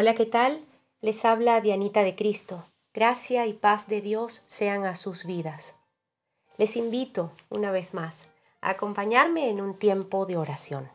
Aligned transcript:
Hola, 0.00 0.14
¿qué 0.14 0.26
tal? 0.26 0.64
Les 1.00 1.24
habla 1.24 1.60
Dianita 1.60 2.04
de 2.04 2.14
Cristo. 2.14 2.62
Gracia 2.94 3.46
y 3.46 3.52
paz 3.52 3.88
de 3.88 4.00
Dios 4.00 4.44
sean 4.46 4.84
a 4.84 4.94
sus 4.94 5.24
vidas. 5.24 5.74
Les 6.56 6.76
invito, 6.76 7.32
una 7.50 7.72
vez 7.72 7.94
más, 7.94 8.28
a 8.60 8.70
acompañarme 8.70 9.50
en 9.50 9.60
un 9.60 9.76
tiempo 9.76 10.24
de 10.24 10.36
oración. 10.36 10.88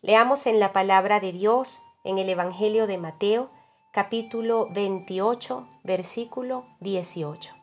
Leamos 0.00 0.48
en 0.48 0.58
la 0.58 0.72
palabra 0.72 1.20
de 1.20 1.30
Dios 1.30 1.80
en 2.02 2.18
el 2.18 2.28
Evangelio 2.28 2.88
de 2.88 2.98
Mateo, 2.98 3.50
capítulo 3.92 4.66
28, 4.72 5.68
versículo 5.84 6.66
18. 6.80 7.54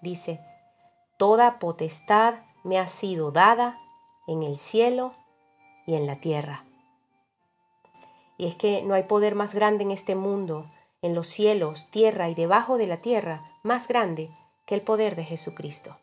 Dice, 0.00 0.40
Toda 1.18 1.58
potestad 1.58 2.36
me 2.64 2.78
ha 2.78 2.86
sido 2.86 3.30
dada 3.30 3.78
en 4.26 4.42
el 4.42 4.56
cielo 4.56 5.12
y 5.86 5.96
en 5.96 6.06
la 6.06 6.18
tierra. 6.18 6.64
Y 8.40 8.46
es 8.46 8.54
que 8.54 8.80
no 8.80 8.94
hay 8.94 9.02
poder 9.02 9.34
más 9.34 9.52
grande 9.52 9.84
en 9.84 9.90
este 9.90 10.14
mundo, 10.14 10.70
en 11.02 11.14
los 11.14 11.28
cielos, 11.28 11.90
tierra 11.90 12.30
y 12.30 12.34
debajo 12.34 12.78
de 12.78 12.86
la 12.86 12.96
tierra, 12.96 13.44
más 13.62 13.86
grande 13.86 14.30
que 14.64 14.74
el 14.74 14.80
poder 14.80 15.14
de 15.14 15.24
Jesucristo. 15.24 15.98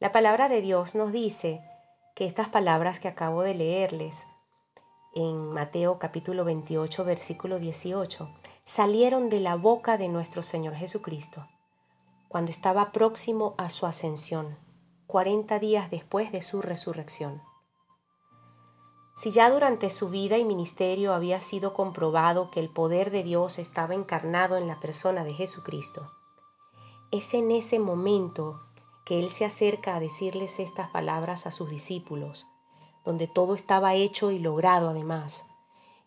La 0.00 0.12
palabra 0.12 0.48
de 0.48 0.62
Dios 0.62 0.94
nos 0.94 1.12
dice 1.12 1.60
que 2.14 2.24
estas 2.24 2.48
palabras 2.48 3.00
que 3.00 3.08
acabo 3.08 3.42
de 3.42 3.52
leerles 3.52 4.26
en 5.14 5.50
Mateo 5.50 5.98
capítulo 5.98 6.42
28 6.46 7.04
versículo 7.04 7.58
18 7.58 8.26
salieron 8.64 9.28
de 9.28 9.40
la 9.40 9.56
boca 9.56 9.98
de 9.98 10.08
nuestro 10.08 10.40
Señor 10.40 10.74
Jesucristo 10.74 11.46
cuando 12.28 12.50
estaba 12.50 12.92
próximo 12.92 13.54
a 13.58 13.68
su 13.68 13.84
ascensión, 13.84 14.56
40 15.06 15.58
días 15.58 15.90
después 15.90 16.32
de 16.32 16.40
su 16.40 16.62
resurrección. 16.62 17.42
Si 19.16 19.30
ya 19.30 19.50
durante 19.50 19.88
su 19.88 20.10
vida 20.10 20.36
y 20.36 20.44
ministerio 20.44 21.14
había 21.14 21.40
sido 21.40 21.72
comprobado 21.72 22.50
que 22.50 22.60
el 22.60 22.68
poder 22.68 23.10
de 23.10 23.22
Dios 23.22 23.58
estaba 23.58 23.94
encarnado 23.94 24.58
en 24.58 24.68
la 24.68 24.78
persona 24.78 25.24
de 25.24 25.32
Jesucristo, 25.32 26.12
es 27.10 27.32
en 27.32 27.50
ese 27.50 27.78
momento 27.78 28.60
que 29.06 29.18
Él 29.18 29.30
se 29.30 29.46
acerca 29.46 29.96
a 29.96 30.00
decirles 30.00 30.58
estas 30.58 30.90
palabras 30.90 31.46
a 31.46 31.50
sus 31.50 31.70
discípulos, 31.70 32.46
donde 33.06 33.26
todo 33.26 33.54
estaba 33.54 33.94
hecho 33.94 34.32
y 34.32 34.38
logrado 34.38 34.90
además, 34.90 35.46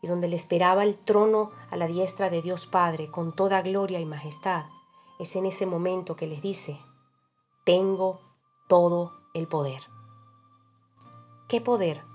y 0.03 0.07
donde 0.07 0.27
le 0.27 0.35
esperaba 0.35 0.83
el 0.83 0.95
trono 0.95 1.49
a 1.71 1.77
la 1.77 1.87
diestra 1.87 2.29
de 2.29 2.43
Dios 2.43 2.67
Padre 2.67 3.09
con 3.09 3.33
toda 3.33 3.63
gloria 3.63 3.99
y 3.99 4.05
majestad. 4.05 4.65
Es 5.17 5.35
en 5.35 5.47
ese 5.47 5.65
momento 5.65 6.15
que 6.15 6.27
les 6.27 6.43
dice, 6.43 6.79
tengo 7.63 8.21
todo 8.67 9.13
el 9.33 9.47
poder. 9.47 9.81
¿Qué 11.47 11.59
poder? 11.59 12.08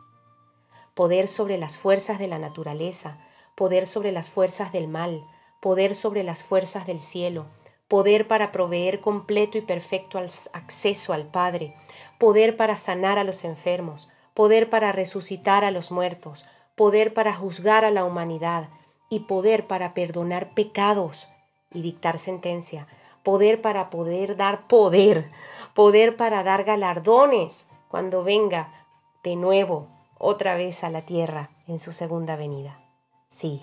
Poder 0.94 1.28
sobre 1.28 1.58
las 1.58 1.76
fuerzas 1.76 2.18
de 2.18 2.28
la 2.28 2.38
naturaleza, 2.38 3.18
poder 3.54 3.86
sobre 3.86 4.12
las 4.12 4.30
fuerzas 4.30 4.72
del 4.72 4.88
mal, 4.88 5.24
poder 5.60 5.94
sobre 5.94 6.22
las 6.22 6.42
fuerzas 6.42 6.86
del 6.86 7.00
cielo, 7.00 7.46
poder 7.88 8.26
para 8.26 8.52
proveer 8.52 9.00
completo 9.00 9.58
y 9.58 9.60
perfecto 9.60 10.18
acceso 10.18 11.12
al 11.12 11.26
Padre, 11.26 11.76
poder 12.18 12.56
para 12.56 12.76
sanar 12.76 13.18
a 13.18 13.24
los 13.24 13.44
enfermos, 13.44 14.10
poder 14.34 14.70
para 14.70 14.92
resucitar 14.92 15.64
a 15.64 15.70
los 15.70 15.90
muertos, 15.90 16.46
poder 16.74 17.14
para 17.14 17.32
juzgar 17.32 17.84
a 17.84 17.90
la 17.90 18.04
humanidad 18.04 18.68
y 19.10 19.20
poder 19.20 19.66
para 19.66 19.94
perdonar 19.94 20.54
pecados 20.54 21.28
y 21.72 21.82
dictar 21.82 22.18
sentencia, 22.18 22.86
poder 23.22 23.60
para 23.60 23.90
poder 23.90 24.36
dar 24.36 24.66
poder, 24.66 25.30
poder 25.74 26.16
para 26.16 26.42
dar 26.42 26.64
galardones 26.64 27.66
cuando 27.88 28.24
venga 28.24 28.86
de 29.22 29.36
nuevo 29.36 29.88
otra 30.18 30.56
vez 30.56 30.84
a 30.84 30.90
la 30.90 31.02
tierra 31.02 31.50
en 31.66 31.78
su 31.78 31.92
segunda 31.92 32.36
venida. 32.36 32.80
Sí, 33.28 33.62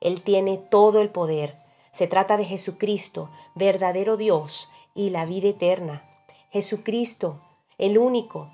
Él 0.00 0.22
tiene 0.22 0.58
todo 0.58 1.00
el 1.00 1.10
poder. 1.10 1.58
Se 1.90 2.06
trata 2.06 2.36
de 2.36 2.44
Jesucristo, 2.44 3.30
verdadero 3.54 4.16
Dios 4.16 4.70
y 4.94 5.10
la 5.10 5.24
vida 5.26 5.48
eterna. 5.48 6.02
Jesucristo, 6.50 7.40
el 7.78 7.98
único, 7.98 8.50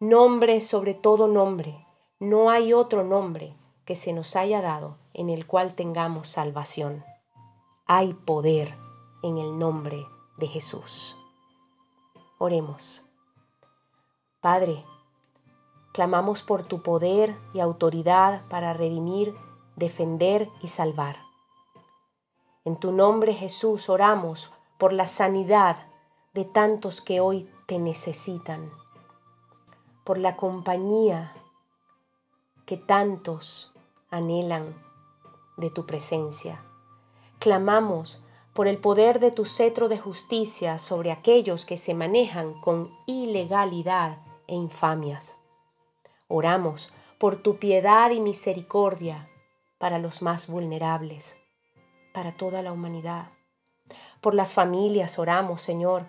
nombre 0.00 0.60
sobre 0.60 0.94
todo 0.94 1.28
nombre. 1.28 1.86
No 2.18 2.50
hay 2.50 2.72
otro 2.72 3.04
nombre 3.04 3.54
que 3.84 3.94
se 3.94 4.12
nos 4.12 4.36
haya 4.36 4.60
dado 4.60 4.98
en 5.14 5.30
el 5.30 5.46
cual 5.46 5.74
tengamos 5.74 6.28
salvación. 6.28 7.04
Hay 7.86 8.12
poder 8.12 8.74
en 9.22 9.38
el 9.38 9.58
nombre 9.58 10.06
de 10.36 10.46
Jesús. 10.46 11.16
Oremos. 12.38 13.04
Padre, 14.40 14.84
Clamamos 15.98 16.44
por 16.44 16.62
tu 16.62 16.80
poder 16.80 17.34
y 17.52 17.58
autoridad 17.58 18.42
para 18.48 18.72
redimir, 18.72 19.34
defender 19.74 20.48
y 20.62 20.68
salvar. 20.68 21.16
En 22.64 22.76
tu 22.76 22.92
nombre 22.92 23.34
Jesús 23.34 23.88
oramos 23.88 24.52
por 24.78 24.92
la 24.92 25.08
sanidad 25.08 25.88
de 26.34 26.44
tantos 26.44 27.00
que 27.00 27.18
hoy 27.18 27.50
te 27.66 27.80
necesitan, 27.80 28.70
por 30.04 30.18
la 30.18 30.36
compañía 30.36 31.32
que 32.64 32.76
tantos 32.76 33.74
anhelan 34.08 34.80
de 35.56 35.68
tu 35.68 35.84
presencia. 35.84 36.62
Clamamos 37.40 38.22
por 38.54 38.68
el 38.68 38.78
poder 38.78 39.18
de 39.18 39.32
tu 39.32 39.44
cetro 39.44 39.88
de 39.88 39.98
justicia 39.98 40.78
sobre 40.78 41.10
aquellos 41.10 41.64
que 41.64 41.76
se 41.76 41.92
manejan 41.92 42.54
con 42.60 42.88
ilegalidad 43.06 44.18
e 44.46 44.54
infamias. 44.54 45.38
Oramos 46.30 46.92
por 47.16 47.36
tu 47.36 47.56
piedad 47.56 48.10
y 48.10 48.20
misericordia 48.20 49.30
para 49.78 49.98
los 49.98 50.20
más 50.20 50.46
vulnerables, 50.46 51.38
para 52.12 52.36
toda 52.36 52.60
la 52.60 52.70
humanidad. 52.70 53.30
Por 54.20 54.34
las 54.34 54.52
familias 54.52 55.18
oramos, 55.18 55.62
Señor, 55.62 56.06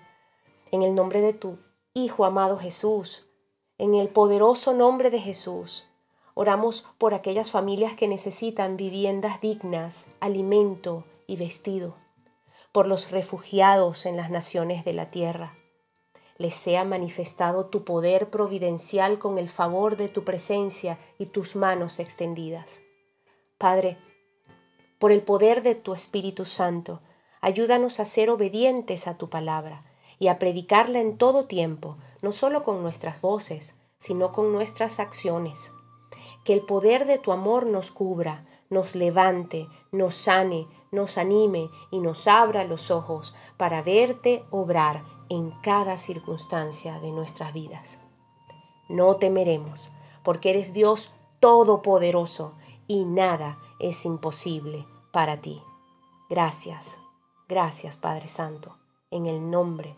en 0.71 0.83
el 0.83 0.93
nombre 0.93 1.21
de 1.21 1.31
tu 1.31 1.57
Hijo 1.93 2.25
amado 2.25 2.59
Jesús, 2.59 3.29
en 3.77 3.95
el 3.95 4.09
poderoso 4.09 4.73
nombre 4.73 5.09
de 5.09 5.21
Jesús. 5.21 5.87
Oramos 6.33 6.85
por 6.97 7.13
aquellas 7.13 7.49
familias 7.49 7.95
que 7.95 8.09
necesitan 8.09 8.75
viviendas 8.75 9.39
dignas, 9.39 10.09
alimento 10.19 11.05
y 11.27 11.37
vestido, 11.37 11.95
por 12.73 12.87
los 12.87 13.09
refugiados 13.09 14.05
en 14.05 14.17
las 14.17 14.29
naciones 14.29 14.83
de 14.83 14.91
la 14.91 15.11
tierra 15.11 15.58
les 16.39 16.55
sea 16.55 16.85
manifestado 16.85 17.67
tu 17.67 17.83
poder 17.83 18.29
providencial 18.31 19.19
con 19.19 19.37
el 19.37 19.49
favor 19.49 19.97
de 19.97 20.07
tu 20.07 20.23
presencia 20.23 20.97
y 21.19 21.27
tus 21.27 21.55
manos 21.55 21.99
extendidas. 21.99 22.81
Padre, 23.57 23.97
por 24.99 25.11
el 25.11 25.21
poder 25.21 25.61
de 25.61 25.75
tu 25.75 25.93
Espíritu 25.93 26.45
Santo, 26.45 27.01
ayúdanos 27.41 27.99
a 27.99 28.05
ser 28.05 28.29
obedientes 28.29 29.05
a 29.05 29.17
tu 29.17 29.29
palabra 29.29 29.83
y 30.17 30.29
a 30.29 30.39
predicarla 30.39 30.99
en 30.99 31.17
todo 31.17 31.45
tiempo, 31.45 31.97
no 32.21 32.31
solo 32.31 32.63
con 32.63 32.81
nuestras 32.81 33.21
voces, 33.21 33.75
sino 33.97 34.31
con 34.31 34.53
nuestras 34.53 34.99
acciones. 34.99 35.71
Que 36.45 36.53
el 36.53 36.61
poder 36.61 37.05
de 37.05 37.17
tu 37.17 37.33
amor 37.33 37.65
nos 37.65 37.91
cubra, 37.91 38.45
nos 38.69 38.95
levante, 38.95 39.67
nos 39.91 40.15
sane, 40.15 40.67
nos 40.91 41.17
anime 41.17 41.69
y 41.91 41.99
nos 41.99 42.27
abra 42.27 42.63
los 42.63 42.91
ojos 42.91 43.35
para 43.57 43.81
verte 43.81 44.43
obrar 44.49 45.03
en 45.29 45.51
cada 45.61 45.97
circunstancia 45.97 46.99
de 46.99 47.11
nuestras 47.11 47.53
vidas. 47.53 47.99
No 48.87 49.17
temeremos, 49.17 49.91
porque 50.23 50.49
eres 50.49 50.73
Dios 50.73 51.11
todopoderoso 51.39 52.53
y 52.87 53.05
nada 53.05 53.57
es 53.79 54.05
imposible 54.05 54.85
para 55.11 55.41
ti. 55.41 55.61
Gracias, 56.29 56.99
gracias 57.47 57.97
Padre 57.97 58.27
Santo, 58.27 58.77
en 59.11 59.25
el 59.25 59.49
nombre 59.49 59.95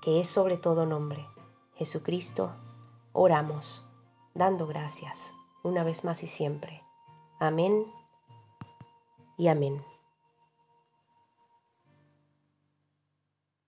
que 0.00 0.20
es 0.20 0.28
sobre 0.28 0.56
todo 0.56 0.86
nombre, 0.86 1.26
Jesucristo, 1.74 2.52
oramos, 3.12 3.86
dando 4.34 4.66
gracias 4.66 5.34
una 5.62 5.84
vez 5.84 6.04
más 6.04 6.22
y 6.22 6.26
siempre. 6.26 6.82
Amén 7.38 7.86
y 9.36 9.48
amén. 9.48 9.84